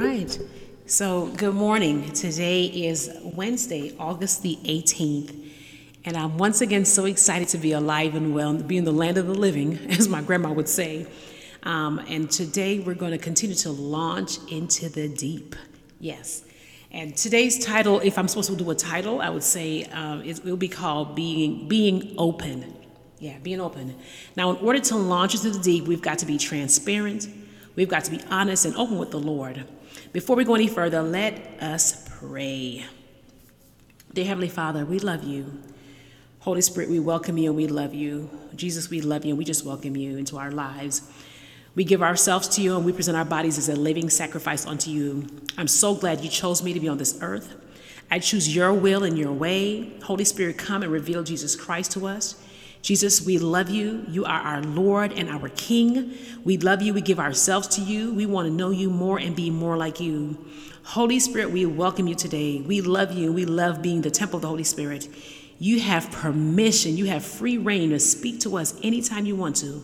right. 0.00 0.38
So, 0.86 1.26
good 1.26 1.54
morning. 1.54 2.10
Today 2.12 2.64
is 2.64 3.10
Wednesday, 3.22 3.94
August 3.98 4.42
the 4.42 4.58
18th. 4.64 5.52
And 6.06 6.16
I'm 6.16 6.38
once 6.38 6.62
again 6.62 6.86
so 6.86 7.04
excited 7.04 7.48
to 7.48 7.58
be 7.58 7.72
alive 7.72 8.14
and 8.14 8.34
well, 8.34 8.54
be 8.54 8.78
in 8.78 8.84
the 8.84 8.92
land 8.92 9.18
of 9.18 9.26
the 9.26 9.34
living, 9.34 9.78
as 9.90 10.08
my 10.08 10.22
grandma 10.22 10.52
would 10.52 10.70
say. 10.70 11.06
Um, 11.64 11.98
and 12.08 12.30
today 12.30 12.78
we're 12.78 12.94
going 12.94 13.12
to 13.12 13.18
continue 13.18 13.54
to 13.56 13.70
launch 13.70 14.38
into 14.50 14.88
the 14.88 15.06
deep. 15.06 15.54
Yes. 15.98 16.44
And 16.90 17.14
today's 17.14 17.62
title, 17.62 18.00
if 18.00 18.16
I'm 18.18 18.26
supposed 18.26 18.48
to 18.48 18.56
do 18.56 18.70
a 18.70 18.74
title, 18.74 19.20
I 19.20 19.28
would 19.28 19.44
say 19.44 19.84
uh, 19.84 20.22
it 20.24 20.42
will 20.44 20.56
be 20.56 20.68
called 20.68 21.14
Being, 21.14 21.68
Being 21.68 22.14
Open. 22.16 22.74
Yeah, 23.18 23.36
being 23.42 23.60
open. 23.60 23.96
Now, 24.34 24.52
in 24.52 24.56
order 24.64 24.80
to 24.80 24.96
launch 24.96 25.34
into 25.34 25.50
the 25.50 25.58
deep, 25.58 25.84
we've 25.84 26.00
got 26.00 26.20
to 26.20 26.26
be 26.26 26.38
transparent, 26.38 27.28
we've 27.76 27.88
got 27.88 28.04
to 28.04 28.10
be 28.10 28.20
honest 28.30 28.64
and 28.64 28.76
open 28.76 28.98
with 28.98 29.10
the 29.10 29.18
Lord. 29.18 29.64
Before 30.12 30.36
we 30.36 30.44
go 30.44 30.54
any 30.54 30.68
further, 30.68 31.02
let 31.02 31.62
us 31.62 32.08
pray. 32.18 32.84
Dear 34.12 34.24
Heavenly 34.24 34.48
Father, 34.48 34.84
we 34.84 34.98
love 34.98 35.24
you. 35.24 35.62
Holy 36.40 36.62
Spirit, 36.62 36.90
we 36.90 36.98
welcome 36.98 37.36
you 37.36 37.50
and 37.50 37.56
we 37.56 37.66
love 37.66 37.94
you. 37.94 38.30
Jesus, 38.56 38.88
we 38.90 39.00
love 39.00 39.24
you 39.24 39.30
and 39.30 39.38
we 39.38 39.44
just 39.44 39.64
welcome 39.64 39.96
you 39.96 40.16
into 40.16 40.38
our 40.38 40.50
lives. 40.50 41.02
We 41.74 41.84
give 41.84 42.02
ourselves 42.02 42.48
to 42.48 42.62
you 42.62 42.76
and 42.76 42.84
we 42.84 42.92
present 42.92 43.16
our 43.16 43.24
bodies 43.24 43.58
as 43.58 43.68
a 43.68 43.76
living 43.76 44.10
sacrifice 44.10 44.66
unto 44.66 44.90
you. 44.90 45.26
I'm 45.56 45.68
so 45.68 45.94
glad 45.94 46.22
you 46.22 46.30
chose 46.30 46.62
me 46.62 46.72
to 46.72 46.80
be 46.80 46.88
on 46.88 46.98
this 46.98 47.18
earth. 47.20 47.54
I 48.10 48.18
choose 48.18 48.54
your 48.54 48.72
will 48.72 49.04
and 49.04 49.16
your 49.16 49.32
way. 49.32 49.92
Holy 50.02 50.24
Spirit, 50.24 50.58
come 50.58 50.82
and 50.82 50.90
reveal 50.90 51.22
Jesus 51.22 51.54
Christ 51.54 51.92
to 51.92 52.06
us. 52.06 52.42
Jesus, 52.82 53.24
we 53.24 53.38
love 53.38 53.68
you. 53.68 54.04
You 54.08 54.24
are 54.24 54.40
our 54.40 54.62
Lord 54.62 55.12
and 55.12 55.28
our 55.28 55.48
King. 55.50 56.14
We 56.44 56.56
love 56.56 56.80
you. 56.80 56.94
We 56.94 57.02
give 57.02 57.20
ourselves 57.20 57.68
to 57.68 57.82
you. 57.82 58.14
We 58.14 58.26
want 58.26 58.48
to 58.48 58.52
know 58.52 58.70
you 58.70 58.90
more 58.90 59.18
and 59.18 59.36
be 59.36 59.50
more 59.50 59.76
like 59.76 60.00
you. 60.00 60.38
Holy 60.82 61.20
Spirit, 61.20 61.50
we 61.50 61.66
welcome 61.66 62.06
you 62.06 62.14
today. 62.14 62.62
We 62.62 62.80
love 62.80 63.12
you. 63.12 63.32
We 63.32 63.44
love 63.44 63.82
being 63.82 64.00
the 64.00 64.10
temple 64.10 64.36
of 64.36 64.42
the 64.42 64.48
Holy 64.48 64.64
Spirit. 64.64 65.08
You 65.58 65.78
have 65.80 66.10
permission, 66.10 66.96
you 66.96 67.04
have 67.04 67.22
free 67.22 67.58
rein 67.58 67.90
to 67.90 68.00
speak 68.00 68.40
to 68.40 68.56
us 68.56 68.74
anytime 68.82 69.26
you 69.26 69.36
want 69.36 69.56
to. 69.56 69.82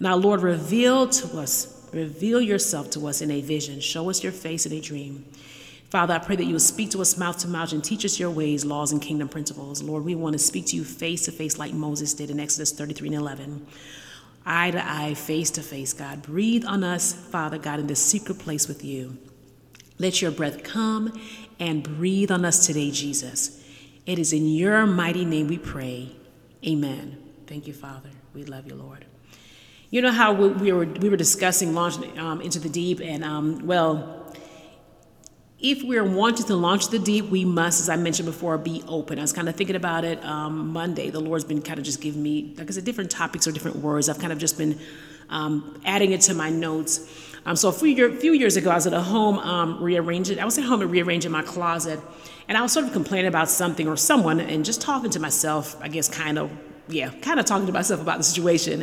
Now, 0.00 0.16
Lord, 0.16 0.42
reveal 0.42 1.06
to 1.06 1.38
us, 1.38 1.88
reveal 1.92 2.40
yourself 2.40 2.90
to 2.90 3.06
us 3.06 3.22
in 3.22 3.30
a 3.30 3.40
vision. 3.40 3.78
Show 3.78 4.10
us 4.10 4.24
your 4.24 4.32
face 4.32 4.66
in 4.66 4.72
a 4.72 4.80
dream. 4.80 5.24
Father, 5.94 6.14
I 6.14 6.18
pray 6.18 6.34
that 6.34 6.46
you 6.46 6.54
will 6.54 6.58
speak 6.58 6.90
to 6.90 7.00
us 7.02 7.16
mouth 7.16 7.38
to 7.38 7.48
mouth 7.48 7.72
and 7.72 7.84
teach 7.84 8.04
us 8.04 8.18
your 8.18 8.28
ways, 8.28 8.64
laws, 8.64 8.90
and 8.90 9.00
kingdom 9.00 9.28
principles. 9.28 9.80
Lord, 9.80 10.04
we 10.04 10.16
want 10.16 10.32
to 10.32 10.40
speak 10.40 10.66
to 10.66 10.76
you 10.76 10.82
face 10.82 11.26
to 11.26 11.30
face 11.30 11.56
like 11.56 11.72
Moses 11.72 12.14
did 12.14 12.30
in 12.30 12.40
Exodus 12.40 12.72
33 12.72 13.10
and 13.10 13.16
11. 13.18 13.64
Eye 14.44 14.72
to 14.72 14.84
eye, 14.84 15.14
face 15.14 15.52
to 15.52 15.62
face, 15.62 15.92
God. 15.92 16.20
Breathe 16.20 16.64
on 16.64 16.82
us, 16.82 17.12
Father 17.12 17.58
God, 17.58 17.78
in 17.78 17.86
this 17.86 18.04
secret 18.04 18.40
place 18.40 18.66
with 18.66 18.84
you. 18.84 19.16
Let 20.00 20.20
your 20.20 20.32
breath 20.32 20.64
come 20.64 21.16
and 21.60 21.84
breathe 21.84 22.32
on 22.32 22.44
us 22.44 22.66
today, 22.66 22.90
Jesus. 22.90 23.64
It 24.04 24.18
is 24.18 24.32
in 24.32 24.48
your 24.48 24.86
mighty 24.86 25.24
name 25.24 25.46
we 25.46 25.58
pray. 25.58 26.10
Amen. 26.66 27.18
Thank 27.46 27.68
you, 27.68 27.72
Father. 27.72 28.10
We 28.34 28.42
love 28.42 28.66
you, 28.66 28.74
Lord. 28.74 29.04
You 29.90 30.02
know 30.02 30.10
how 30.10 30.32
we 30.32 30.72
were 30.72 30.86
we 30.86 31.08
were 31.08 31.16
discussing 31.16 31.72
launching 31.72 32.18
um, 32.18 32.40
into 32.40 32.58
the 32.58 32.68
deep, 32.68 33.00
and 33.00 33.22
um, 33.22 33.64
well, 33.64 34.23
if 35.64 35.82
we're 35.82 36.04
wanting 36.04 36.44
to 36.44 36.54
launch 36.54 36.88
the 36.88 36.98
deep, 36.98 37.30
we 37.30 37.42
must, 37.42 37.80
as 37.80 37.88
I 37.88 37.96
mentioned 37.96 38.26
before, 38.26 38.58
be 38.58 38.84
open. 38.86 39.18
I 39.18 39.22
was 39.22 39.32
kind 39.32 39.48
of 39.48 39.56
thinking 39.56 39.76
about 39.76 40.04
it 40.04 40.22
um, 40.22 40.68
Monday. 40.68 41.08
The 41.08 41.20
Lord's 41.20 41.44
been 41.44 41.62
kind 41.62 41.78
of 41.78 41.86
just 41.86 42.02
giving 42.02 42.22
me, 42.22 42.54
like 42.58 42.68
I 42.68 42.70
said, 42.70 42.84
different 42.84 43.10
topics 43.10 43.46
or 43.46 43.52
different 43.52 43.78
words. 43.78 44.10
I've 44.10 44.18
kind 44.18 44.30
of 44.30 44.38
just 44.38 44.58
been 44.58 44.78
um, 45.30 45.80
adding 45.86 46.12
it 46.12 46.20
to 46.22 46.34
my 46.34 46.50
notes. 46.50 47.08
Um, 47.46 47.56
so 47.56 47.70
a 47.70 47.72
few, 47.72 47.88
year, 47.88 48.10
few, 48.10 48.34
years 48.34 48.58
ago, 48.58 48.70
I 48.70 48.74
was 48.74 48.86
at 48.86 48.92
a 48.92 49.00
home 49.00 49.38
um, 49.38 49.82
rearranging. 49.82 50.38
I 50.38 50.44
was 50.44 50.58
at 50.58 50.64
home 50.64 50.82
and 50.82 50.90
rearranging 50.90 51.32
my 51.32 51.42
closet, 51.42 51.98
and 52.46 52.58
I 52.58 52.60
was 52.60 52.70
sort 52.70 52.84
of 52.84 52.92
complaining 52.92 53.28
about 53.28 53.48
something 53.48 53.88
or 53.88 53.96
someone, 53.96 54.40
and 54.40 54.66
just 54.66 54.82
talking 54.82 55.08
to 55.12 55.20
myself. 55.20 55.80
I 55.80 55.88
guess 55.88 56.10
kind 56.10 56.38
of, 56.38 56.50
yeah, 56.88 57.08
kind 57.22 57.40
of 57.40 57.46
talking 57.46 57.66
to 57.68 57.72
myself 57.72 58.02
about 58.02 58.18
the 58.18 58.24
situation. 58.24 58.82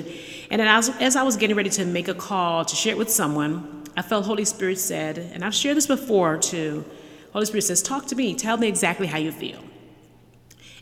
And 0.49 0.59
then 0.59 0.67
as, 0.67 0.89
as 0.99 1.15
I 1.15 1.21
was 1.21 1.37
getting 1.37 1.55
ready 1.55 1.69
to 1.71 1.85
make 1.85 2.07
a 2.07 2.15
call 2.15 2.65
to 2.65 2.75
share 2.75 2.93
it 2.93 2.97
with 2.97 3.11
someone, 3.11 3.80
I 3.95 4.01
felt 4.01 4.25
Holy 4.25 4.45
Spirit 4.45 4.79
said, 4.79 5.17
and 5.17 5.43
I've 5.43 5.55
shared 5.55 5.77
this 5.77 5.87
before 5.87 6.37
too. 6.37 6.85
Holy 7.33 7.45
Spirit 7.45 7.63
says, 7.63 7.81
"Talk 7.81 8.07
to 8.07 8.15
me. 8.15 8.35
Tell 8.35 8.57
me 8.57 8.67
exactly 8.67 9.07
how 9.07 9.17
you 9.17 9.31
feel." 9.31 9.59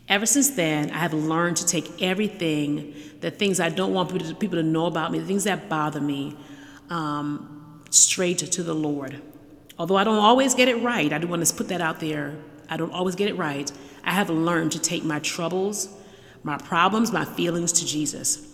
Ever 0.08 0.26
since 0.26 0.50
then, 0.50 0.90
I 0.90 0.98
have 0.98 1.14
learned 1.14 1.58
to 1.58 1.66
take 1.66 2.02
everything, 2.02 2.96
the 3.22 3.30
things 3.30 3.60
I 3.60 3.70
don't 3.70 3.94
want 3.94 4.10
people 4.40 4.58
to, 4.58 4.64
know 4.64 4.88
about 4.88 5.12
me, 5.12 5.20
the 5.20 5.26
things 5.28 5.44
that 5.44 5.70
bother 5.70 6.02
me, 6.02 6.36
um, 6.90 7.84
straight 7.92 8.40
to 8.40 8.64
the 8.64 8.74
Lord. 8.74 9.22
Although 9.78 9.98
I 9.98 10.04
don't 10.04 10.18
always 10.18 10.56
get 10.56 10.68
it 10.68 10.82
right, 10.82 11.14
I 11.14 11.20
do 11.20 11.28
want 11.28 11.46
to 11.46 11.54
put 11.54 11.68
that 11.68 11.80
out 11.80 12.00
there. 12.00 12.36
I 12.70 12.78
don't 12.78 12.92
always 12.92 13.16
get 13.16 13.30
it 13.30 13.38
right. 13.38 13.72
I 14.04 14.12
have 14.12 14.30
learned 14.32 14.72
to 14.72 14.80
take 14.80 15.04
my 15.04 15.20
troubles, 15.20 15.90
my 16.44 16.58
problems, 16.58 17.12
my 17.12 17.26
feelings 17.26 17.72
to 17.74 17.86
Jesus. 17.86 18.49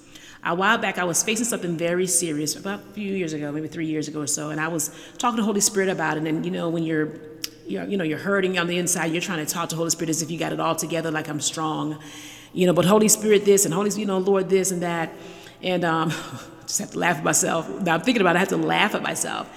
A 0.47 0.53
while 0.53 0.77
back, 0.77 0.99
I 0.99 1.03
was 1.05 1.23
facing 1.23 1.45
something 1.45 1.75
very 1.75 2.05
serious, 2.05 2.55
about 2.55 2.79
a 2.79 2.93
few 2.93 3.11
years 3.11 3.33
ago, 3.33 3.51
maybe 3.51 3.67
three 3.67 3.87
years 3.87 4.07
ago 4.07 4.21
or 4.21 4.27
so, 4.27 4.51
and 4.51 4.61
I 4.61 4.67
was 4.67 4.91
talking 5.17 5.37
to 5.37 5.43
Holy 5.43 5.59
Spirit 5.59 5.89
about 5.89 6.17
it. 6.17 6.27
And 6.27 6.45
you 6.45 6.51
know, 6.51 6.69
when 6.69 6.83
you're, 6.83 7.13
you're, 7.65 7.83
you 7.85 7.97
know, 7.97 8.03
you're 8.03 8.19
hurting 8.19 8.59
on 8.59 8.67
the 8.67 8.77
inside, 8.77 9.07
you're 9.07 9.23
trying 9.23 9.43
to 9.43 9.51
talk 9.51 9.69
to 9.69 9.75
Holy 9.75 9.89
Spirit 9.89 10.11
as 10.11 10.21
if 10.21 10.29
you 10.29 10.37
got 10.37 10.53
it 10.53 10.59
all 10.59 10.75
together, 10.75 11.09
like 11.09 11.29
I'm 11.29 11.41
strong, 11.41 11.97
you 12.53 12.67
know. 12.67 12.73
But 12.73 12.85
Holy 12.85 13.07
Spirit, 13.07 13.43
this 13.43 13.65
and 13.65 13.73
Holy, 13.73 13.89
you 13.99 14.05
know, 14.05 14.19
Lord, 14.19 14.47
this 14.49 14.69
and 14.69 14.83
that, 14.83 15.11
and 15.63 15.83
um, 15.83 16.09
just 16.61 16.77
have 16.77 16.91
to 16.91 16.99
laugh 16.99 17.17
at 17.17 17.23
myself. 17.23 17.67
Now 17.81 17.95
I'm 17.95 18.01
thinking 18.01 18.21
about 18.21 18.35
it, 18.35 18.37
I 18.37 18.39
have 18.41 18.49
to 18.49 18.57
laugh 18.57 18.93
at 18.93 19.01
myself. 19.01 19.49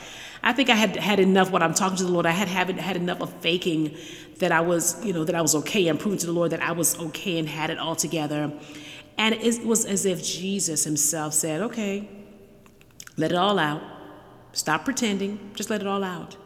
I 0.43 0.55
think 0.55 0.71
I 0.71 0.75
had 0.75 0.97
had 0.97 1.21
enough 1.21 1.51
when 1.51 1.63
I'm 1.63 1.75
talking 1.75 1.99
to 1.99 2.05
the 2.05 2.13
Lord. 2.13 2.25
I 2.25 2.31
had 2.31 2.49
haven't 2.49 2.79
had 2.79 2.97
enough 2.97 3.21
of 3.21 3.31
faking 3.41 3.95
that 4.39 4.53
I 4.53 4.61
was, 4.63 5.05
you 5.05 5.13
know, 5.13 5.25
that 5.25 5.35
I 5.35 5.43
was 5.43 5.55
okay 5.55 5.89
and 5.89 6.01
proving 6.01 6.19
to 6.21 6.27
the 6.27 6.33
Lord 6.33 6.53
that 6.53 6.63
I 6.63 6.73
was 6.73 6.99
okay 6.99 7.39
and 7.39 7.47
had 7.47 7.69
it 7.69 7.79
all 7.79 7.97
together. 7.97 8.53
And 9.19 9.35
it 9.35 9.65
was 9.65 9.85
as 9.85 10.07
if 10.07 10.25
Jesus 10.25 10.85
himself 10.85 11.35
said, 11.35 11.61
okay, 11.61 12.09
let 13.17 13.33
it 13.33 13.37
all 13.37 13.59
out. 13.59 13.83
Stop 14.53 14.85
pretending. 14.85 15.51
Just 15.55 15.71
let 15.71 15.81
it 15.81 15.87
all 15.87 16.05
out. 16.05 16.37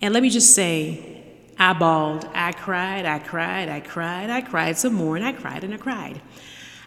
And 0.00 0.12
let 0.12 0.22
me 0.22 0.28
just 0.28 0.54
say, 0.54 1.22
I 1.58 1.72
bawled, 1.74 2.28
I 2.34 2.50
cried, 2.52 3.06
I 3.06 3.20
cried, 3.20 3.68
I 3.68 3.78
cried, 3.78 4.30
I 4.30 4.40
cried 4.40 4.76
some 4.76 4.94
more, 4.94 5.14
and 5.16 5.24
I 5.24 5.32
cried 5.32 5.62
and 5.62 5.72
I 5.72 5.76
cried. 5.76 6.20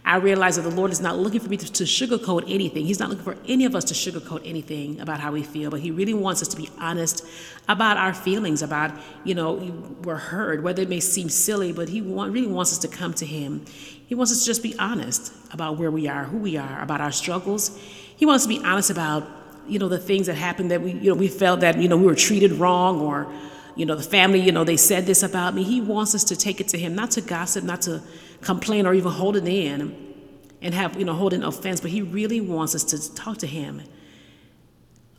I 0.08 0.18
realize 0.18 0.58
that 0.58 0.62
the 0.62 0.70
Lord 0.70 0.92
is 0.92 1.02
not 1.02 1.18
looking 1.18 1.40
for 1.40 1.50
me 1.50 1.58
to, 1.58 1.72
to, 1.72 1.84
sugarcoat 1.84 2.44
anything. 2.48 2.86
He's 2.86 3.00
not 3.00 3.10
looking 3.10 3.24
for 3.24 3.38
any 3.48 3.66
of 3.66 3.76
us 3.76 3.84
to 3.86 3.96
sugarcoat 3.96 4.44
anything 4.46 5.00
about 5.00 5.20
how 5.20 5.32
we 5.32 5.42
feel, 5.42 5.72
but 5.72 5.80
He 5.80 5.90
really 5.90 6.14
wants 6.14 6.44
us 6.44 6.48
to 6.50 6.58
be 6.58 6.70
honest 6.80 7.26
about 7.68 7.98
our 7.98 8.14
feelings, 8.14 8.62
about, 8.62 8.92
you 9.24 9.34
know, 9.34 9.54
we're 10.04 10.18
hurt, 10.18 10.62
whether 10.62 10.84
it 10.84 10.90
may 10.90 11.00
seem 11.00 11.28
silly, 11.28 11.74
but 11.74 11.90
He 11.90 12.04
want, 12.04 12.32
really 12.32 12.46
wants 12.46 12.72
us 12.72 12.78
to 12.80 12.88
come 12.88 13.16
to 13.16 13.26
Him. 13.26 13.66
He 14.06 14.14
wants 14.14 14.32
us 14.32 14.42
to 14.42 14.46
just 14.46 14.62
be 14.62 14.78
honest 14.78 15.34
about 15.52 15.80
where 15.80 15.90
we 15.90 16.08
are, 16.08 16.26
who 16.26 16.38
we 16.38 16.56
are, 16.56 16.82
about 16.84 17.02
our 17.02 17.12
struggles. 17.12 17.76
He 18.16 18.28
wants 18.28 18.46
to 18.46 18.50
be 18.50 18.64
honest 18.64 18.92
about, 18.92 19.28
you 19.68 19.80
know, 19.80 19.90
the 19.90 19.98
things 19.98 20.28
that 20.28 20.36
happened 20.36 20.70
that 20.70 20.84
we, 20.84 20.92
you 20.92 21.10
know, 21.10 21.16
we 21.16 21.30
felt 21.30 21.62
that, 21.62 21.80
you 21.80 21.90
know, 21.90 21.98
we 21.98 22.06
were 22.06 22.14
treated 22.14 22.52
wrong 22.52 23.02
or, 23.02 23.26
you 23.76 23.88
know, 23.88 23.96
the 23.96 24.04
family, 24.04 24.40
you 24.40 24.52
know, 24.52 24.64
they 24.64 24.78
said 24.78 25.08
this 25.08 25.24
about 25.24 25.56
me. 25.56 25.64
He 25.64 25.82
wants 25.82 26.14
us 26.14 26.24
to 26.26 26.36
take 26.36 26.62
it 26.62 26.68
to 26.70 26.78
Him, 26.78 26.94
not 26.94 27.10
to 27.12 27.22
gossip, 27.22 27.64
not 27.64 27.82
to 27.84 28.04
complain 28.42 28.86
or 28.86 28.94
even 28.94 29.12
hold 29.12 29.36
it 29.36 29.48
in 29.48 29.96
and 30.62 30.74
have, 30.74 30.98
you 30.98 31.06
know, 31.06 31.14
holding 31.14 31.44
offense, 31.44 31.80
but 31.80 31.92
he 31.92 32.02
really 32.02 32.42
wants 32.42 32.76
us 32.76 32.84
to 32.86 33.16
talk 33.16 33.38
to 33.40 33.48
him. 33.48 33.82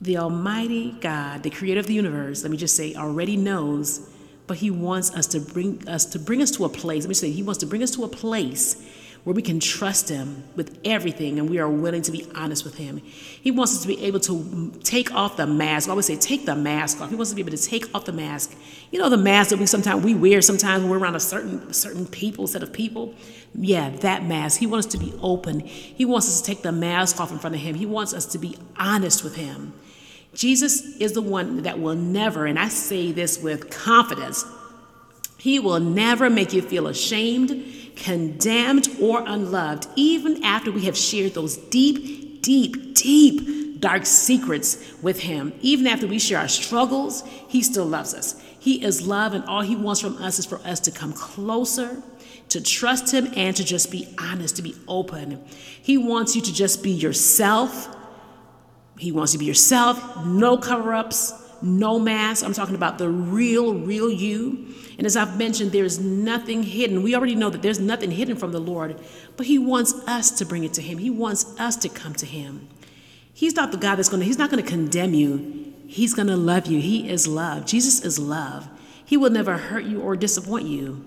The 0.01 0.19
Almighty 0.19 0.93
God, 1.01 1.43
the 1.43 1.51
creator 1.51 1.81
of 1.81 1.87
the 1.87 1.95
universe, 1.95 2.43
let 2.43 2.51
me 2.51 2.57
just 2.57 2.77
say, 2.77 2.95
already 2.95 3.37
knows, 3.37 4.11
but 4.47 4.59
he 4.59 4.71
wants 4.71 5.15
us 5.15 5.27
to 5.29 5.41
bring 5.41 5.87
us 5.89 6.05
to 6.07 6.19
bring 6.19 6.43
us 6.43 6.51
to 6.53 6.65
a 6.65 6.69
place. 6.69 7.05
Let 7.05 7.09
me 7.09 7.15
say, 7.15 7.31
he 7.31 7.43
wants 7.43 7.59
to 7.61 7.67
bring 7.67 7.83
us 7.83 7.91
to 7.93 8.05
a 8.05 8.09
place 8.09 8.85
where 9.27 9.35
we 9.35 9.43
can 9.43 9.59
trust 9.59 10.09
Him 10.09 10.45
with 10.55 10.79
everything 10.85 11.41
and 11.41 11.51
we 11.51 11.59
are 11.59 11.69
willing 11.69 12.01
to 12.03 12.13
be 12.13 12.29
honest 12.37 12.63
with 12.63 12.79
Him. 12.79 12.99
He 12.99 13.51
wants 13.51 13.75
us 13.75 13.83
to 13.83 13.89
be 13.89 14.05
able 14.05 14.21
to 14.21 14.73
take 14.85 15.13
off 15.13 15.37
the 15.37 15.49
mask. 15.49 15.89
I 15.89 15.91
always 15.91 16.07
say, 16.07 16.15
take 16.15 16.47
the 16.47 16.55
mask 16.55 17.01
off. 17.01 17.11
He 17.11 17.17
wants 17.17 17.31
us 17.31 17.33
to 17.33 17.35
be 17.35 17.43
able 17.43 17.59
to 17.59 17.69
take 17.69 17.93
off 17.93 18.05
the 18.05 18.13
mask. 18.13 18.57
You 18.93 19.01
know, 19.01 19.09
the 19.09 19.17
mask 19.17 19.51
that 19.51 19.59
we 19.59 19.67
sometimes 19.67 20.05
we 20.05 20.15
wear 20.15 20.41
sometimes 20.43 20.85
when 20.85 20.93
we're 20.93 20.99
around 20.99 21.17
a 21.17 21.21
certain 21.21 21.73
certain 21.73 22.07
people, 22.07 22.47
set 22.47 22.63
of 22.63 22.73
people. 22.73 23.17
Yeah, 23.53 23.91
that 23.91 24.25
mask. 24.25 24.61
He 24.61 24.67
wants 24.69 24.87
us 24.87 24.93
to 24.93 24.99
be 24.99 25.13
open. 25.21 25.59
He 25.59 26.05
wants 26.05 26.29
us 26.29 26.41
to 26.41 26.47
take 26.47 26.63
the 26.63 26.71
mask 26.71 27.21
off 27.21 27.33
in 27.33 27.41
front 27.41 27.57
of 27.57 27.63
Him. 27.63 27.75
He 27.75 27.85
wants 27.85 28.15
us 28.15 28.27
to 28.27 28.39
be 28.39 28.57
honest 28.79 29.25
with 29.25 29.35
Him. 29.35 29.75
Jesus 30.35 30.97
is 30.99 31.15
the 31.15 31.23
one 31.23 31.63
that 31.63 31.81
will 31.81 31.97
never, 31.97 32.47
and 32.47 32.61
I 32.61 32.69
say 32.69 33.11
this 33.11 33.43
with 33.43 33.71
confidence, 33.71 34.45
He 35.37 35.59
will 35.59 35.81
never 35.81 36.31
make 36.31 36.53
you 36.53 36.63
feel 36.63 36.87
ashamed 36.87 37.86
condemned, 37.97 38.89
or 39.01 39.25
unloved, 39.27 39.89
even 39.97 40.45
after 40.45 40.71
we 40.71 40.83
have 40.83 40.97
shared 40.97 41.35
those 41.35 41.57
deep, 41.57 42.43
deep, 42.43 42.95
deep, 42.95 43.81
dark 43.81 44.07
secrets 44.07 44.95
with 45.03 45.21
Him. 45.21 45.53
Even 45.61 45.87
after 45.87 46.07
we 46.07 46.19
share 46.19 46.39
our 46.39 46.49
struggles, 46.49 47.25
He 47.49 47.63
still 47.63 47.87
loves 47.87 48.15
us. 48.15 48.41
He 48.59 48.85
is 48.85 49.07
love, 49.07 49.33
and 49.35 49.45
all 49.45 49.63
He 49.63 49.77
wants 49.77 50.01
from 50.01 50.17
us 50.19 50.39
is 50.39 50.47
for 50.47 50.59
us 50.59 50.81
to 50.81 50.91
come 50.91 51.13
closer, 51.13 52.03
to 52.51 52.61
trust 52.61 53.13
Him, 53.13 53.33
and 53.37 53.57
to 53.57 53.65
just 53.65 53.91
be 53.91 54.15
honest, 54.19 54.57
to 54.57 54.63
be 54.63 54.75
open. 54.87 55.45
He 55.81 55.99
wants 55.99 56.37
you 56.37 56.43
to 56.43 56.53
just 56.53 56.83
be 56.83 56.91
yourself. 56.91 57.95
He 58.99 59.13
wants 59.13 59.33
you 59.33 59.39
to 59.39 59.41
be 59.41 59.47
yourself, 59.47 60.25
no 60.25 60.57
cover 60.57 60.95
ups, 60.95 61.33
no 61.63 61.99
mask. 61.99 62.45
I'm 62.45 62.53
talking 62.53 62.75
about 62.75 62.99
the 62.99 63.09
real, 63.09 63.75
real 63.75 64.11
you. 64.11 64.75
And 64.99 65.07
as 65.07 65.17
I've 65.17 65.37
mentioned, 65.39 65.73
there's 65.73 65.99
nothing 65.99 66.63
hidden. 66.63 67.03
We 67.03 67.15
already 67.15 67.35
know 67.35 67.51
that 67.51 67.63
there's 67.63 67.81
nothing 67.81 68.11
hidden 68.11 68.37
from 68.37 68.53
the 68.53 68.61
Lord, 68.61 68.99
but 69.37 69.47
He 69.47 69.59
wants 69.59 69.93
us 70.07 70.31
to 70.33 70.47
bring 70.47 70.65
it 70.65 70.73
to 70.75 70.83
Him. 70.83 70.99
He 70.99 71.11
wants 71.11 71.59
us 71.59 71.77
to 71.77 71.89
come 71.89 72.15
to 72.15 72.27
Him. 72.27 72.69
He's 73.33 73.55
not 73.55 73.73
the 73.73 73.79
God 73.79 73.97
that's 73.97 74.09
going 74.09 74.21
to, 74.21 74.27
He's 74.27 74.39
not 74.39 74.51
going 74.51 74.63
to 74.63 74.69
condemn 74.69 75.13
you. 75.13 75.75
He's 75.87 76.15
going 76.15 76.29
to 76.29 76.37
love 76.37 76.67
you. 76.67 76.81
He 76.81 77.09
is 77.09 77.29
love. 77.29 77.67
Jesus 77.67 78.05
is 78.05 78.19
love. 78.19 78.69
He 79.05 79.17
will 79.17 79.31
never 79.31 79.57
hurt 79.57 79.85
you 79.85 80.01
or 80.01 80.17
disappoint 80.17 80.67
you. 80.67 81.05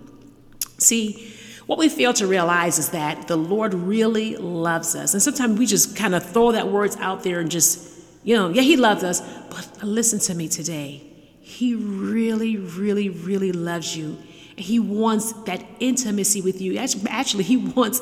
See, 0.77 1.33
what 1.65 1.77
we 1.77 1.89
fail 1.89 2.13
to 2.13 2.25
realize 2.25 2.79
is 2.79 2.89
that 2.89 3.27
the 3.27 3.35
Lord 3.35 3.73
really 3.73 4.35
loves 4.37 4.95
us. 4.95 5.13
And 5.13 5.21
sometimes 5.21 5.59
we 5.59 5.65
just 5.65 5.95
kind 5.95 6.15
of 6.15 6.23
throw 6.23 6.53
that 6.53 6.67
words 6.69 6.95
out 6.97 7.23
there 7.23 7.39
and 7.39 7.51
just, 7.51 7.88
you 8.23 8.35
know, 8.35 8.49
yeah, 8.49 8.61
He 8.61 8.77
loves 8.77 9.03
us. 9.03 9.21
But 9.49 9.83
listen 9.83 10.19
to 10.19 10.35
me 10.35 10.47
today. 10.47 11.03
He 11.39 11.75
really, 11.75 12.57
really, 12.57 13.09
really 13.09 13.51
loves 13.51 13.97
you. 13.97 14.17
He 14.55 14.79
wants 14.79 15.33
that 15.43 15.65
intimacy 15.79 16.41
with 16.41 16.61
you. 16.61 16.77
Actually, 16.77 17.43
He 17.43 17.57
wants 17.57 18.01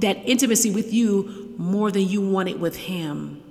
that 0.00 0.16
intimacy 0.24 0.70
with 0.70 0.92
you 0.92 1.54
more 1.58 1.90
than 1.90 2.08
you 2.08 2.20
want 2.20 2.48
it 2.48 2.58
with 2.58 2.76
Him. 2.76 3.42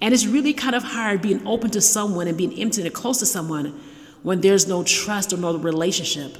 And 0.00 0.12
it's 0.12 0.26
really 0.26 0.52
kind 0.52 0.74
of 0.74 0.82
hard 0.82 1.22
being 1.22 1.46
open 1.46 1.70
to 1.70 1.80
someone 1.80 2.26
and 2.26 2.36
being 2.36 2.52
intimate 2.52 2.86
and 2.86 2.94
close 2.94 3.18
to 3.20 3.26
someone 3.26 3.80
when 4.22 4.40
there's 4.40 4.66
no 4.66 4.82
trust 4.82 5.32
or 5.32 5.36
no 5.36 5.56
relationship. 5.56 6.36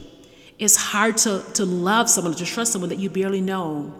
It's 0.59 0.77
hard 0.77 1.17
to, 1.19 1.45
to 1.55 1.65
love 1.65 2.11
someone, 2.11 2.35
to 2.35 2.45
trust 2.45 2.73
someone 2.73 2.91
that 2.91 2.99
you 2.99 3.09
barely 3.09 3.41
know. 3.41 3.95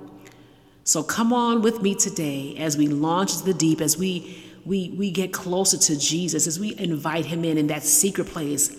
So 0.85 1.03
come 1.03 1.33
on 1.33 1.63
with 1.63 1.81
me 1.81 1.95
today 1.95 2.57
as 2.59 2.77
we 2.77 2.89
launch 2.89 3.43
the 3.43 3.55
deep, 3.55 3.81
as 3.81 3.97
we, 3.97 4.52
we, 4.65 4.91
we 4.91 5.11
get 5.11 5.33
closer 5.33 5.77
to 5.77 5.99
Jesus, 5.99 6.47
as 6.47 6.59
we 6.61 6.77
invite 6.79 7.27
him 7.27 7.45
in 7.45 7.59
in 7.59 7.67
that 7.69 7.83
secret 7.83 8.29
place. 8.29 8.71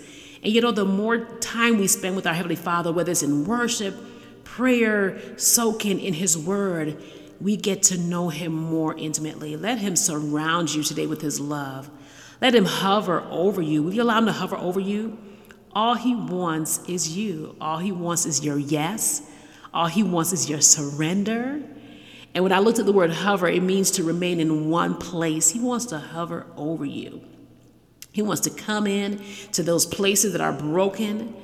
And 0.44 0.54
you 0.54 0.62
know, 0.62 0.72
the 0.72 0.86
more 0.86 1.26
time 1.40 1.78
we 1.78 1.88
spend 1.88 2.16
with 2.16 2.28
our 2.28 2.34
Heavenly 2.34 2.56
Father, 2.56 2.92
whether 2.92 3.12
it's 3.12 3.24
in 3.24 3.46
worship, 3.46 3.96
prayer, 4.44 5.20
soaking 5.38 6.00
in 6.00 6.14
his 6.14 6.38
word, 6.38 7.02
we 7.42 7.58
get 7.58 7.84
to 7.84 7.98
know 7.98 8.30
him 8.30 8.54
more 8.54 8.96
intimately. 8.98 9.58
Let 9.58 9.80
him 9.80 9.96
surround 9.96 10.74
you 10.74 10.84
today 10.84 11.08
with 11.08 11.22
his 11.22 11.40
love. 11.40 11.90
Let 12.42 12.56
him 12.56 12.66
hover 12.66 13.22
over 13.30 13.62
you. 13.62 13.84
Will 13.84 13.94
you 13.94 14.04
allow 14.04 14.18
him 14.18 14.26
to 14.28 14.32
hover 14.32 14.58
over 14.58 14.80
you? 14.80 15.18
All 15.74 15.96
he 15.96 16.16
wants 16.16 16.80
is 16.88 17.18
you. 17.18 17.56
All 17.60 17.80
he 17.80 17.92
wants 17.92 18.26
is 18.26 18.44
your 18.44 18.58
yes. 18.58 19.24
All 19.74 19.88
he 19.88 20.04
wants 20.04 20.32
is 20.34 20.50
your 20.50 20.62
surrender. 20.62 21.62
And 22.36 22.44
when 22.44 22.52
I 22.52 22.60
looked 22.60 22.80
at 22.80 22.86
the 22.86 22.92
word 22.92 23.12
hover, 23.12 23.48
it 23.48 23.62
means 23.62 23.92
to 23.92 24.04
remain 24.04 24.40
in 24.40 24.70
one 24.70 24.96
place. 24.96 25.50
He 25.50 25.60
wants 25.60 25.86
to 25.88 26.00
hover 26.00 26.48
over 26.58 26.86
you. 26.86 27.22
He 28.12 28.22
wants 28.22 28.42
to 28.42 28.50
come 28.50 28.88
in 28.88 29.22
to 29.54 29.64
those 29.64 29.86
places 29.86 30.32
that 30.34 30.42
are 30.42 30.54
broken. 30.54 31.36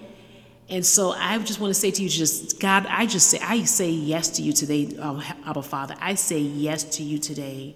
And 0.68 0.86
so 0.86 1.12
I 1.12 1.38
just 1.40 1.60
want 1.60 1.74
to 1.74 1.80
say 1.80 1.92
to 1.92 2.04
you, 2.04 2.10
just 2.10 2.60
God, 2.60 2.86
I 2.88 3.06
just 3.06 3.30
say, 3.30 3.40
I 3.42 3.64
say 3.64 3.90
yes 3.90 4.30
to 4.32 4.42
you 4.42 4.54
today, 4.54 4.96
um, 4.98 5.22
Abba 5.46 5.64
Father. 5.64 5.96
I 6.00 6.16
say 6.16 6.40
yes 6.40 6.84
to 6.98 7.04
you 7.04 7.18
today. 7.18 7.76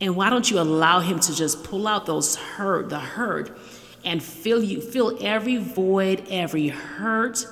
And 0.00 0.16
why 0.16 0.28
don't 0.28 0.50
you 0.50 0.60
allow 0.60 1.00
him 1.00 1.20
to 1.20 1.34
just 1.34 1.64
pull 1.64 1.86
out 1.88 2.04
those 2.04 2.36
hurt, 2.36 2.90
the 2.90 3.00
hurt, 3.00 3.58
and 4.04 4.22
fill 4.22 4.62
you, 4.62 4.80
fill 4.80 5.16
every 5.20 5.56
void, 5.56 6.26
every 6.28 6.68
hurt 6.68 7.46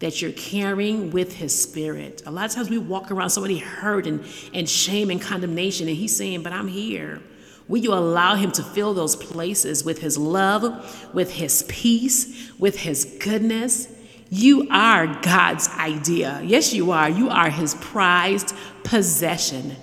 that 0.00 0.20
you're 0.20 0.32
carrying 0.32 1.10
with 1.10 1.34
his 1.34 1.58
spirit. 1.60 2.22
A 2.26 2.30
lot 2.30 2.46
of 2.46 2.52
times 2.52 2.68
we 2.68 2.78
walk 2.78 3.10
around 3.10 3.30
somebody 3.30 3.58
hurt 3.58 4.06
and, 4.06 4.24
and 4.52 4.68
shame 4.68 5.10
and 5.10 5.20
condemnation, 5.20 5.88
and 5.88 5.96
he's 5.96 6.16
saying, 6.16 6.42
But 6.42 6.52
I'm 6.52 6.68
here. 6.68 7.22
Will 7.68 7.78
you 7.78 7.92
allow 7.94 8.34
him 8.34 8.50
to 8.52 8.64
fill 8.64 8.94
those 8.94 9.14
places 9.14 9.84
with 9.84 10.00
his 10.00 10.18
love, 10.18 11.14
with 11.14 11.30
his 11.32 11.62
peace, 11.68 12.50
with 12.58 12.80
his 12.80 13.16
goodness? 13.20 13.86
You 14.28 14.68
are 14.70 15.06
God's 15.22 15.68
idea. 15.78 16.40
Yes, 16.44 16.72
you 16.72 16.90
are. 16.90 17.08
You 17.08 17.28
are 17.30 17.50
his 17.50 17.74
prized 17.76 18.54
possession. 18.82 19.76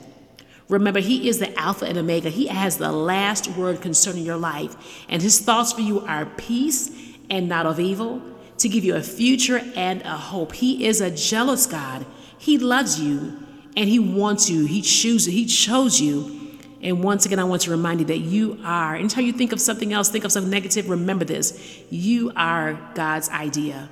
Remember, 0.70 1.00
He 1.00 1.30
is 1.30 1.40
the 1.40 1.58
Alpha 1.58 1.86
and 1.86 1.98
Omega. 1.98 2.30
He 2.30 2.48
has 2.48 2.78
the 2.78 2.92
last 2.92 3.48
word 3.50 3.82
concerning 3.82 4.26
your 4.26 4.38
life. 4.38 4.76
And 5.08 5.22
His 5.22 5.40
thoughts 5.40 5.72
for 5.72 5.82
you 5.82 6.02
are 6.02 6.26
peace 6.26 6.92
and 7.30 7.48
not 7.48 7.66
of 7.66 7.80
evil, 7.80 8.22
to 8.60 8.70
give 8.70 8.84
you 8.84 8.96
a 8.96 9.02
future 9.02 9.62
and 9.76 10.02
a 10.02 10.18
hope. 10.18 10.54
He 10.54 10.86
is 10.86 11.02
a 11.02 11.12
jealous 11.12 11.66
God. 11.66 12.06
He 12.38 12.58
loves 12.58 13.00
you 13.00 13.38
and 13.76 13.90
He 13.90 14.00
wants 14.00 14.50
you. 14.50 14.66
He 14.66 14.82
chooses, 14.82 15.34
He 15.34 15.46
chose 15.46 16.00
you. 16.00 16.34
And 16.82 17.04
once 17.04 17.26
again, 17.26 17.40
I 17.40 17.44
want 17.44 17.64
to 17.64 17.72
remind 17.72 18.00
you 18.02 18.06
that 18.08 18.20
you 18.20 18.60
are, 18.64 18.96
anytime 18.96 19.26
you 19.26 19.34
think 19.34 19.52
of 19.52 19.60
something 19.60 19.94
else, 19.94 20.10
think 20.10 20.26
of 20.26 20.32
something 20.32 20.52
negative, 20.52 20.90
remember 20.90 21.26
this 21.26 21.84
you 21.90 22.32
are 22.36 22.80
God's 22.94 23.30
idea. 23.30 23.90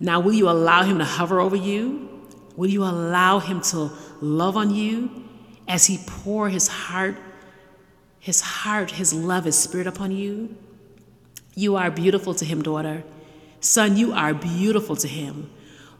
Now, 0.00 0.20
will 0.20 0.32
you 0.32 0.48
allow 0.48 0.82
Him 0.82 0.98
to 0.98 1.04
hover 1.04 1.40
over 1.40 1.56
you? 1.56 2.08
Will 2.56 2.70
you 2.70 2.82
allow 2.84 3.38
Him 3.38 3.60
to 3.62 3.90
love 4.20 4.56
on 4.56 4.74
you? 4.74 5.28
as 5.68 5.86
he 5.86 5.98
pour 6.06 6.48
his 6.48 6.66
heart, 6.66 7.14
his 8.18 8.40
heart, 8.40 8.92
his 8.92 9.12
love, 9.12 9.44
his 9.44 9.56
spirit 9.56 9.86
upon 9.86 10.10
you. 10.10 10.56
You 11.54 11.76
are 11.76 11.90
beautiful 11.90 12.34
to 12.34 12.44
him, 12.44 12.62
daughter. 12.62 13.04
Son, 13.60 13.96
you 13.96 14.12
are 14.12 14.34
beautiful 14.34 14.96
to 14.96 15.08
him. 15.08 15.50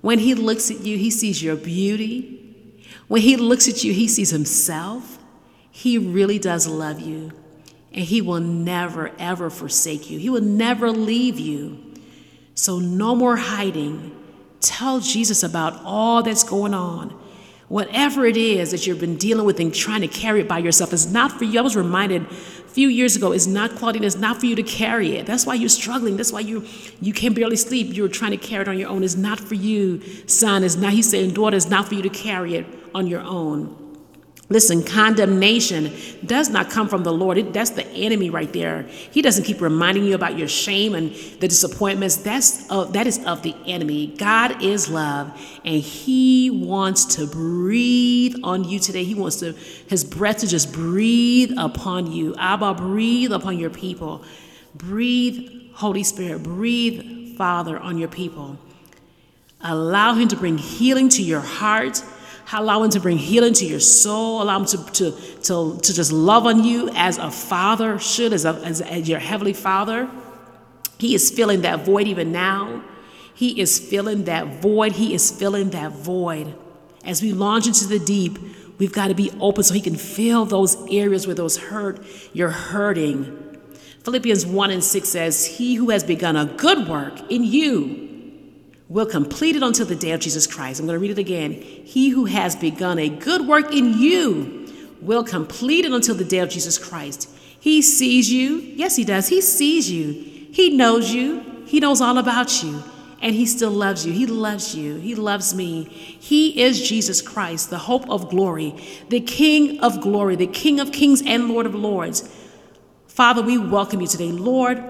When 0.00 0.18
he 0.18 0.34
looks 0.34 0.70
at 0.70 0.80
you, 0.80 0.96
he 0.96 1.10
sees 1.10 1.42
your 1.42 1.56
beauty. 1.56 2.84
When 3.08 3.22
he 3.22 3.36
looks 3.36 3.68
at 3.68 3.82
you, 3.82 3.92
he 3.92 4.06
sees 4.06 4.30
himself. 4.30 5.18
He 5.70 5.98
really 5.98 6.38
does 6.38 6.66
love 6.66 7.00
you. 7.00 7.32
And 7.92 8.04
he 8.04 8.20
will 8.20 8.40
never, 8.40 9.12
ever 9.18 9.50
forsake 9.50 10.10
you. 10.10 10.18
He 10.18 10.30
will 10.30 10.42
never 10.42 10.90
leave 10.90 11.38
you. 11.38 11.78
So, 12.54 12.78
no 12.78 13.14
more 13.14 13.36
hiding. 13.36 14.14
Tell 14.60 15.00
Jesus 15.00 15.42
about 15.42 15.80
all 15.84 16.22
that's 16.22 16.44
going 16.44 16.74
on. 16.74 17.18
Whatever 17.68 18.24
it 18.24 18.36
is 18.36 18.70
that 18.70 18.86
you've 18.86 18.98
been 18.98 19.16
dealing 19.16 19.44
with 19.44 19.60
and 19.60 19.74
trying 19.74 20.00
to 20.00 20.08
carry 20.08 20.40
it 20.40 20.48
by 20.48 20.58
yourself 20.58 20.92
is 20.92 21.12
not 21.12 21.32
for 21.32 21.44
you. 21.44 21.58
I 21.58 21.62
was 21.62 21.76
reminded 21.76 22.26
few 22.68 22.88
years 22.88 23.16
ago, 23.16 23.32
it's 23.32 23.46
not 23.46 23.74
quality, 23.74 24.04
it's 24.04 24.16
not 24.16 24.38
for 24.40 24.46
you 24.46 24.54
to 24.56 24.62
carry 24.62 25.16
it. 25.16 25.26
That's 25.26 25.46
why 25.46 25.54
you're 25.54 25.68
struggling. 25.68 26.16
That's 26.16 26.32
why 26.32 26.40
you 26.40 26.66
you 27.00 27.12
can 27.12 27.34
barely 27.34 27.56
sleep. 27.56 27.96
You're 27.96 28.08
trying 28.08 28.32
to 28.32 28.36
carry 28.36 28.62
it 28.62 28.68
on 28.68 28.78
your 28.78 28.88
own. 28.88 29.02
It's 29.02 29.16
not 29.16 29.40
for 29.40 29.54
you, 29.54 30.02
son. 30.26 30.64
It's 30.64 30.76
not, 30.76 30.92
he's 30.92 31.10
saying, 31.10 31.34
daughter, 31.34 31.56
it's 31.56 31.68
not 31.68 31.88
for 31.88 31.94
you 31.94 32.02
to 32.02 32.10
carry 32.10 32.54
it 32.54 32.66
on 32.94 33.06
your 33.06 33.22
own. 33.22 33.87
Listen, 34.50 34.82
condemnation 34.82 35.92
does 36.24 36.48
not 36.48 36.70
come 36.70 36.88
from 36.88 37.04
the 37.04 37.12
Lord. 37.12 37.36
It, 37.36 37.52
that's 37.52 37.70
the 37.70 37.86
enemy 37.88 38.30
right 38.30 38.50
there. 38.50 38.84
He 38.84 39.20
doesn't 39.20 39.44
keep 39.44 39.60
reminding 39.60 40.04
you 40.04 40.14
about 40.14 40.38
your 40.38 40.48
shame 40.48 40.94
and 40.94 41.14
the 41.40 41.48
disappointments. 41.48 42.16
That's 42.16 42.70
uh, 42.70 42.84
that 42.84 43.06
is 43.06 43.22
of 43.26 43.42
the 43.42 43.54
enemy. 43.66 44.06
God 44.06 44.62
is 44.62 44.88
love, 44.88 45.38
and 45.66 45.82
He 45.82 46.48
wants 46.48 47.16
to 47.16 47.26
breathe 47.26 48.36
on 48.42 48.64
you 48.64 48.78
today. 48.78 49.04
He 49.04 49.14
wants 49.14 49.36
to 49.40 49.52
His 49.52 50.02
breath 50.02 50.38
to 50.38 50.46
just 50.46 50.72
breathe 50.72 51.52
upon 51.58 52.10
you. 52.10 52.34
Abba, 52.38 52.72
breathe 52.72 53.32
upon 53.32 53.58
your 53.58 53.70
people. 53.70 54.24
Breathe, 54.74 55.74
Holy 55.74 56.04
Spirit. 56.04 56.42
Breathe, 56.42 57.36
Father, 57.36 57.78
on 57.78 57.98
your 57.98 58.08
people. 58.08 58.58
Allow 59.60 60.14
Him 60.14 60.28
to 60.28 60.36
bring 60.36 60.56
healing 60.56 61.10
to 61.10 61.22
your 61.22 61.40
heart 61.40 62.02
Allow 62.52 62.82
him 62.82 62.90
to 62.90 63.00
bring 63.00 63.18
healing 63.18 63.52
to 63.54 63.66
your 63.66 63.80
soul. 63.80 64.42
Allow 64.42 64.60
him 64.60 64.66
to, 64.66 64.84
to, 64.92 65.10
to, 65.42 65.78
to 65.82 65.94
just 65.94 66.12
love 66.12 66.46
on 66.46 66.64
you 66.64 66.88
as 66.94 67.18
a 67.18 67.30
father 67.30 67.98
should, 67.98 68.32
as, 68.32 68.44
a, 68.44 68.54
as, 68.64 68.80
as 68.80 69.08
your 69.08 69.18
heavenly 69.18 69.52
father. 69.52 70.08
He 70.98 71.14
is 71.14 71.30
filling 71.30 71.62
that 71.62 71.84
void 71.84 72.08
even 72.08 72.32
now. 72.32 72.82
He 73.34 73.60
is 73.60 73.78
filling 73.78 74.24
that 74.24 74.62
void. 74.62 74.92
He 74.92 75.14
is 75.14 75.30
filling 75.30 75.70
that 75.70 75.92
void. 75.92 76.56
As 77.04 77.22
we 77.22 77.32
launch 77.32 77.66
into 77.66 77.86
the 77.86 77.98
deep, 77.98 78.38
we've 78.78 78.92
got 78.92 79.08
to 79.08 79.14
be 79.14 79.30
open 79.40 79.62
so 79.62 79.74
he 79.74 79.80
can 79.80 79.96
fill 79.96 80.44
those 80.44 80.76
areas 80.90 81.26
where 81.26 81.36
those 81.36 81.56
hurt, 81.56 82.04
you're 82.32 82.50
hurting. 82.50 83.58
Philippians 84.04 84.46
1 84.46 84.70
and 84.70 84.82
6 84.82 85.08
says, 85.08 85.46
He 85.46 85.74
who 85.74 85.90
has 85.90 86.02
begun 86.02 86.34
a 86.34 86.46
good 86.46 86.88
work 86.88 87.30
in 87.30 87.44
you 87.44 88.07
will 88.88 89.06
complete 89.06 89.54
it 89.54 89.62
until 89.62 89.86
the 89.86 89.96
day 89.96 90.12
of 90.12 90.20
Jesus 90.20 90.46
Christ. 90.46 90.80
I'm 90.80 90.86
going 90.86 90.96
to 90.96 91.00
read 91.00 91.10
it 91.10 91.18
again. 91.18 91.52
He 91.52 92.08
who 92.08 92.24
has 92.24 92.56
begun 92.56 92.98
a 92.98 93.08
good 93.08 93.46
work 93.46 93.72
in 93.72 93.98
you 93.98 94.72
will 95.00 95.24
complete 95.24 95.84
it 95.84 95.92
until 95.92 96.14
the 96.14 96.24
day 96.24 96.38
of 96.38 96.48
Jesus 96.48 96.78
Christ. 96.78 97.28
He 97.60 97.82
sees 97.82 98.32
you. 98.32 98.58
Yes, 98.58 98.96
he 98.96 99.04
does. 99.04 99.28
He 99.28 99.40
sees 99.40 99.90
you. 99.90 100.12
He 100.50 100.70
knows 100.70 101.12
you. 101.12 101.64
He 101.66 101.80
knows 101.80 102.00
all 102.00 102.16
about 102.18 102.62
you. 102.62 102.82
And 103.20 103.34
he 103.34 103.46
still 103.46 103.70
loves 103.70 104.06
you. 104.06 104.12
He 104.12 104.26
loves 104.26 104.74
you. 104.74 104.96
He 104.96 105.14
loves 105.14 105.54
me. 105.54 105.84
He 105.84 106.62
is 106.62 106.88
Jesus 106.88 107.20
Christ, 107.20 107.68
the 107.68 107.78
hope 107.78 108.08
of 108.08 108.30
glory, 108.30 108.74
the 109.08 109.20
King 109.20 109.80
of 109.80 110.00
glory, 110.00 110.36
the 110.36 110.46
King 110.46 110.78
of 110.80 110.92
kings 110.92 111.20
and 111.26 111.48
Lord 111.48 111.66
of 111.66 111.74
lords. 111.74 112.28
Father, 113.08 113.42
we 113.42 113.58
welcome 113.58 114.00
you 114.00 114.06
today. 114.06 114.30
Lord, 114.30 114.82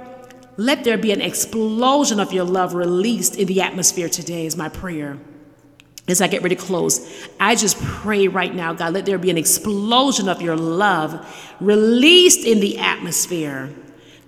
let 0.58 0.82
there 0.82 0.98
be 0.98 1.12
an 1.12 1.20
explosion 1.20 2.18
of 2.18 2.32
your 2.32 2.44
love 2.44 2.74
released 2.74 3.36
in 3.36 3.46
the 3.46 3.62
atmosphere 3.62 4.08
today, 4.08 4.44
is 4.44 4.56
my 4.56 4.68
prayer. 4.68 5.16
As 6.08 6.20
I 6.20 6.26
get 6.26 6.42
ready 6.42 6.56
to 6.56 6.62
close, 6.62 7.28
I 7.38 7.54
just 7.54 7.80
pray 7.80 8.26
right 8.26 8.52
now, 8.52 8.72
God, 8.72 8.92
let 8.92 9.06
there 9.06 9.18
be 9.18 9.30
an 9.30 9.38
explosion 9.38 10.28
of 10.28 10.42
your 10.42 10.56
love 10.56 11.54
released 11.60 12.44
in 12.44 12.58
the 12.58 12.78
atmosphere. 12.78 13.72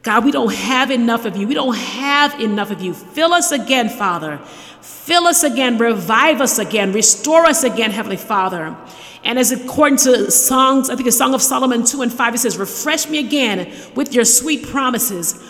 God, 0.03 0.25
we 0.25 0.31
don't 0.31 0.55
have 0.55 0.93
enough 0.93 1.25
of 1.25 1.37
you. 1.37 1.49
We 1.49 1.55
don't 1.55 1.77
have 1.77 2.39
enough 2.41 2.71
of 2.71 2.81
you. 2.81 2.95
Fill 2.95 3.35
us 3.35 3.51
again, 3.51 3.89
Father. 3.89 4.39
Fill 4.83 5.27
us 5.27 5.43
again. 5.43 5.79
Revive 5.79 6.41
us 6.41 6.61
again. 6.61 6.93
Restore 6.93 7.47
us 7.47 7.65
again, 7.65 7.91
Heavenly 7.91 8.17
Father. 8.17 8.77
And 9.25 9.37
as 9.37 9.51
according 9.51 9.99
to 9.99 10.31
Songs, 10.31 10.91
I 10.91 10.95
think 10.95 11.09
it's 11.09 11.19
Song 11.19 11.35
of 11.35 11.43
Solomon 11.43 11.85
2 11.85 12.03
and 12.03 12.13
5, 12.13 12.35
it 12.35 12.39
says, 12.39 12.57
Refresh 12.57 13.09
me 13.09 13.19
again 13.19 13.73
with 13.97 14.15
your 14.15 14.25
sweet 14.25 14.69
promises. 14.69 15.43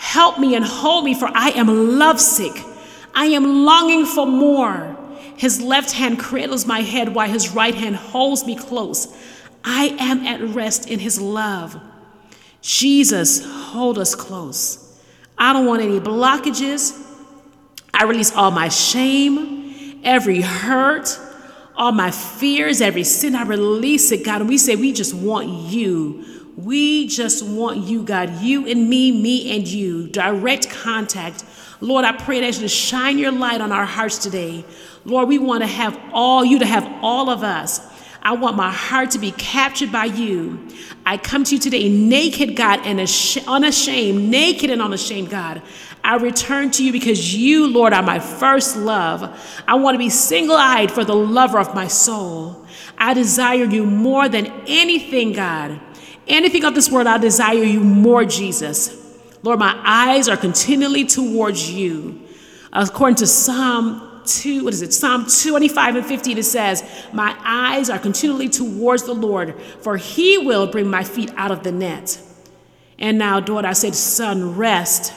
Help 0.00 0.38
me 0.38 0.54
and 0.54 0.64
hold 0.64 1.04
me, 1.04 1.12
for 1.12 1.28
I 1.34 1.50
am 1.50 1.98
lovesick. 1.98 2.64
I 3.14 3.26
am 3.26 3.66
longing 3.66 4.06
for 4.06 4.26
more. 4.26 4.96
His 5.36 5.60
left 5.60 5.92
hand 5.92 6.18
cradles 6.18 6.64
my 6.64 6.80
head 6.80 7.14
while 7.14 7.28
his 7.28 7.50
right 7.50 7.74
hand 7.74 7.96
holds 7.96 8.46
me 8.46 8.56
close. 8.56 9.14
I 9.62 9.94
am 10.00 10.26
at 10.26 10.40
rest 10.54 10.88
in 10.88 11.00
his 11.00 11.20
love. 11.20 11.78
Jesus, 12.62 13.44
hold 13.44 13.98
us 13.98 14.14
close. 14.14 14.98
I 15.36 15.52
don't 15.52 15.66
want 15.66 15.82
any 15.82 16.00
blockages. 16.00 16.98
I 17.92 18.04
release 18.04 18.34
all 18.34 18.50
my 18.50 18.68
shame, 18.68 20.00
every 20.02 20.40
hurt, 20.40 21.20
all 21.76 21.92
my 21.92 22.10
fears, 22.10 22.80
every 22.80 23.04
sin. 23.04 23.34
I 23.34 23.42
release 23.42 24.10
it, 24.12 24.24
God. 24.24 24.40
And 24.40 24.48
we 24.48 24.56
say, 24.56 24.76
we 24.76 24.94
just 24.94 25.12
want 25.12 25.48
you. 25.48 26.39
We 26.64 27.06
just 27.06 27.44
want 27.44 27.78
you, 27.78 28.02
God. 28.02 28.40
You 28.40 28.66
and 28.66 28.88
me, 28.88 29.12
me 29.12 29.56
and 29.56 29.66
you. 29.66 30.08
Direct 30.08 30.68
contact. 30.68 31.44
Lord, 31.80 32.04
I 32.04 32.12
pray 32.12 32.40
that 32.40 32.60
you 32.60 32.68
shine 32.68 33.18
your 33.18 33.32
light 33.32 33.60
on 33.60 33.72
our 33.72 33.86
hearts 33.86 34.18
today. 34.18 34.64
Lord, 35.04 35.28
we 35.28 35.38
want 35.38 35.62
to 35.62 35.66
have 35.66 35.98
all 36.12 36.44
you 36.44 36.58
to 36.58 36.66
have 36.66 36.86
all 37.02 37.30
of 37.30 37.42
us. 37.42 37.80
I 38.22 38.32
want 38.32 38.56
my 38.56 38.70
heart 38.70 39.12
to 39.12 39.18
be 39.18 39.30
captured 39.32 39.90
by 39.90 40.04
you. 40.04 40.68
I 41.06 41.16
come 41.16 41.44
to 41.44 41.54
you 41.54 41.60
today 41.60 41.88
naked, 41.88 42.54
God, 42.54 42.80
and 42.84 43.00
unashamed, 43.48 44.30
naked 44.30 44.68
and 44.68 44.82
unashamed, 44.82 45.30
God. 45.30 45.62
I 46.04 46.16
return 46.16 46.70
to 46.72 46.84
you 46.84 46.92
because 46.92 47.34
you, 47.34 47.66
Lord, 47.68 47.92
are 47.94 48.02
my 48.02 48.18
first 48.18 48.76
love. 48.76 49.62
I 49.66 49.76
want 49.76 49.94
to 49.94 49.98
be 49.98 50.10
single 50.10 50.56
eyed 50.56 50.90
for 50.90 51.04
the 51.04 51.14
lover 51.14 51.58
of 51.58 51.74
my 51.74 51.86
soul. 51.86 52.66
I 52.98 53.14
desire 53.14 53.64
you 53.64 53.86
more 53.86 54.28
than 54.28 54.46
anything, 54.66 55.32
God. 55.32 55.80
Anything 56.30 56.64
of 56.64 56.76
this 56.76 56.88
world, 56.88 57.08
I 57.08 57.18
desire 57.18 57.64
you 57.64 57.80
more, 57.80 58.24
Jesus. 58.24 58.96
Lord, 59.42 59.58
my 59.58 59.78
eyes 59.84 60.28
are 60.28 60.36
continually 60.36 61.04
towards 61.04 61.72
you. 61.72 62.20
According 62.72 63.16
to 63.16 63.26
Psalm 63.26 64.22
2, 64.26 64.62
what 64.62 64.72
is 64.72 64.80
it? 64.80 64.92
Psalm 64.92 65.26
25 65.26 65.96
and 65.96 66.06
15, 66.06 66.38
it 66.38 66.44
says, 66.44 66.84
My 67.12 67.36
eyes 67.44 67.90
are 67.90 67.98
continually 67.98 68.48
towards 68.48 69.02
the 69.02 69.12
Lord, 69.12 69.60
for 69.80 69.96
he 69.96 70.38
will 70.38 70.68
bring 70.68 70.88
my 70.88 71.02
feet 71.02 71.32
out 71.36 71.50
of 71.50 71.64
the 71.64 71.72
net. 71.72 72.22
And 72.96 73.18
now, 73.18 73.40
daughter, 73.40 73.66
I 73.66 73.72
said, 73.72 73.96
Son, 73.96 74.56
rest. 74.56 75.12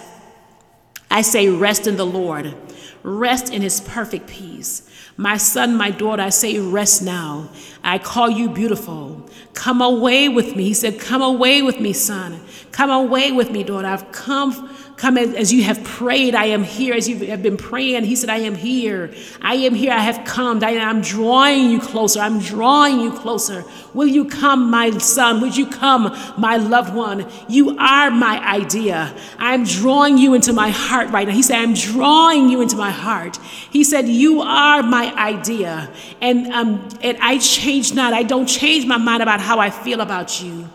I 1.11 1.21
say, 1.21 1.47
rest 1.47 1.85
in 1.85 1.95
the 1.95 2.07
Lord. 2.07 2.55
Rest 3.03 3.53
in 3.53 3.61
his 3.61 3.81
perfect 3.81 4.27
peace. 4.27 4.89
My 5.17 5.37
son, 5.37 5.75
my 5.75 5.91
daughter, 5.91 6.23
I 6.23 6.29
say, 6.29 6.57
rest 6.57 7.03
now. 7.03 7.49
I 7.83 7.99
call 7.99 8.29
you 8.29 8.49
beautiful. 8.49 9.29
Come 9.53 9.81
away 9.81 10.29
with 10.29 10.55
me. 10.55 10.63
He 10.63 10.73
said, 10.73 10.99
Come 10.99 11.21
away 11.21 11.61
with 11.61 11.79
me, 11.79 11.93
son. 11.93 12.39
Come 12.71 12.89
away 12.89 13.31
with 13.31 13.51
me, 13.51 13.63
daughter. 13.63 13.87
I've 13.87 14.11
come 14.11 14.72
Come 14.95 15.17
as 15.17 15.51
you 15.51 15.63
have 15.63 15.83
prayed, 15.83 16.35
I 16.35 16.45
am 16.45 16.63
here. 16.63 16.93
As 16.93 17.09
you 17.09 17.25
have 17.27 17.41
been 17.41 17.57
praying, 17.57 18.03
He 18.05 18.15
said, 18.15 18.29
I 18.29 18.37
am 18.37 18.55
here. 18.55 19.11
I 19.41 19.55
am 19.55 19.73
here. 19.73 19.91
I 19.91 19.99
have 19.99 20.23
come. 20.25 20.63
I, 20.63 20.71
am 20.71 21.01
drawing 21.01 21.69
you 21.71 21.79
closer. 21.79 22.19
I'm 22.19 22.39
drawing 22.39 22.99
you 22.99 23.11
closer. 23.11 23.65
Will 23.93 24.07
you 24.07 24.25
come, 24.25 24.69
my 24.69 24.91
son? 24.99 25.41
Would 25.41 25.57
you 25.57 25.65
come, 25.65 26.15
my 26.37 26.57
loved 26.57 26.93
one? 26.93 27.27
You 27.49 27.77
are 27.77 28.11
my 28.11 28.39
idea. 28.47 29.15
I'm 29.39 29.63
drawing 29.63 30.17
you 30.17 30.35
into 30.35 30.53
my 30.53 30.69
heart 30.69 31.09
right 31.09 31.27
now. 31.27 31.33
He 31.33 31.43
said, 31.43 31.57
I'm 31.57 31.73
drawing 31.73 32.49
you 32.49 32.61
into 32.61 32.75
my 32.75 32.91
heart. 32.91 33.37
He 33.71 33.83
said, 33.83 34.07
You 34.07 34.41
are 34.41 34.83
my 34.83 35.13
idea. 35.15 35.89
And, 36.21 36.47
um, 36.53 36.87
and 37.01 37.17
I 37.19 37.39
change 37.39 37.93
not. 37.93 38.13
I 38.13 38.23
don't 38.23 38.47
change 38.47 38.85
my 38.85 38.97
mind 38.97 39.23
about 39.23 39.41
how 39.41 39.59
I 39.59 39.69
feel 39.71 40.01
about 40.01 40.41
you. 40.41 40.69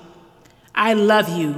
I 0.78 0.92
love 0.92 1.28
you. 1.37 1.56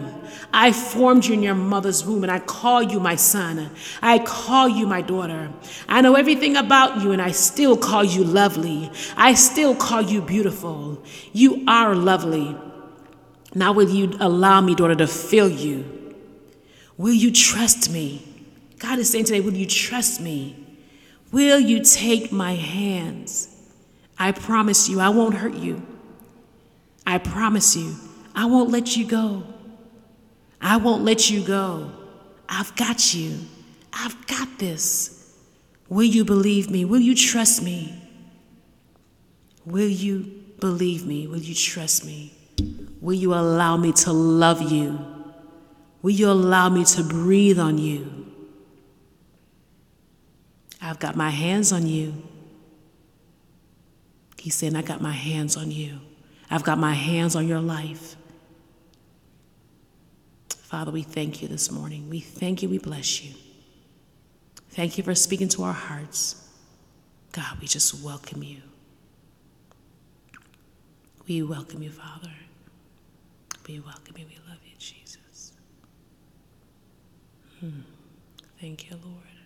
I 0.53 0.73
formed 0.73 1.27
you 1.27 1.35
in 1.35 1.43
your 1.43 1.55
mother's 1.55 2.05
womb 2.05 2.25
and 2.25 2.33
I 2.33 2.39
call 2.41 2.83
you 2.83 2.99
my 2.99 3.17
son. 3.17 3.71
I 4.01 4.19
call 4.19 4.67
you 4.67 4.87
my 4.87 5.03
daughter. 5.03 5.53
I 5.89 6.01
know 6.01 6.15
everything 6.15 6.57
about 6.57 7.03
you 7.03 7.13
and 7.13 7.21
I 7.21 7.31
still 7.31 7.77
call 7.77 8.03
you 8.03 8.25
lovely. 8.25 8.91
I 9.17 9.35
still 9.35 9.77
call 9.77 10.01
you 10.01 10.23
beautiful. 10.23 11.05
You 11.35 11.65
are 11.69 11.95
lovely. 11.95 12.57
Now, 13.55 13.73
will 13.73 13.91
you 13.91 14.17
allow 14.21 14.63
me, 14.63 14.75
daughter, 14.75 14.95
to 14.97 15.07
fill 15.07 15.51
you? 15.51 16.17
Will 16.97 17.15
you 17.15 17.31
trust 17.31 17.91
me? 17.91 18.27
God 18.79 18.99
is 18.99 19.11
saying 19.11 19.27
today, 19.27 19.41
will 19.41 19.55
you 19.55 19.67
trust 19.67 20.21
me? 20.21 20.57
Will 21.31 21.61
you 21.61 21.85
take 21.85 22.33
my 22.33 22.55
hands? 22.55 23.55
I 24.19 24.33
promise 24.33 24.89
you, 24.89 24.99
I 24.99 25.11
won't 25.11 25.35
hurt 25.35 25.55
you. 25.55 25.87
I 27.07 27.19
promise 27.19 27.77
you, 27.77 27.95
I 28.41 28.47
won't 28.47 28.71
let 28.71 28.97
you 28.97 29.05
go. 29.05 29.43
I 30.63 30.79
won't 30.79 31.05
let 31.05 31.29
you 31.29 31.45
go. 31.45 31.93
I've 32.49 32.75
got 32.75 33.13
you. 33.13 33.39
I've 33.93 34.27
got 34.27 34.59
this. 34.59 35.37
Will 35.91 36.05
you 36.05 36.25
believe 36.25 36.71
me? 36.71 36.87
Will 36.87 37.01
you 37.01 37.15
trust 37.15 37.63
me? 37.63 38.03
Will 39.67 39.91
you 39.91 40.21
believe 40.59 41.05
me? 41.07 41.27
Will 41.27 41.43
you 41.43 41.55
trust 41.55 42.07
me? 42.07 42.33
Will 43.03 43.13
you 43.13 43.35
allow 43.35 43.77
me 43.77 43.93
to 43.93 44.11
love 44.11 44.73
you? 44.73 44.99
Will 46.01 46.13
you 46.13 46.31
allow 46.31 46.71
me 46.71 46.87
to 46.87 47.03
breathe 47.03 47.59
on 47.59 47.77
you? 47.77 48.27
I've 50.81 50.99
got 50.99 51.15
my 51.15 51.29
hands 51.29 51.73
on 51.73 51.87
you. 51.87 52.15
He's 54.39 54.55
saying, 54.55 54.77
I 54.77 54.81
got 54.81 55.03
my 55.03 55.13
hands 55.13 55.59
on 55.59 55.71
you. 55.71 56.01
I've 56.51 56.65
got 56.65 56.79
my 56.79 56.95
hands 56.95 57.37
on 57.37 57.47
your 57.47 57.61
life. 57.61 58.17
Father, 60.71 60.93
we 60.93 61.03
thank 61.03 61.43
you 61.43 61.49
this 61.49 61.69
morning. 61.69 62.09
We 62.09 62.21
thank 62.21 62.63
you. 62.63 62.69
We 62.69 62.79
bless 62.79 63.25
you. 63.25 63.35
Thank 64.71 64.99
you 64.99 65.03
for 65.03 65.17
speaking 65.17 65.49
to 65.49 65.65
our 65.65 65.73
hearts. 65.73 66.49
God, 67.33 67.59
we 67.61 67.67
just 67.67 68.05
welcome 68.05 68.45
you. 68.45 68.59
We 71.27 71.43
welcome 71.43 71.83
you, 71.83 71.91
Father. 71.91 72.31
We 73.67 73.81
welcome 73.81 74.17
you. 74.17 74.27
We 74.27 74.39
love 74.49 74.61
you, 74.65 74.77
Jesus. 74.79 75.55
Hmm. 77.59 77.81
Thank 78.61 78.89
you, 78.91 78.97
Lord. 79.05 79.40